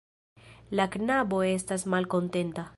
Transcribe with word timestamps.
La 0.79 0.87
knabo 0.95 1.43
estas 1.53 1.87
malkontenta. 1.97 2.69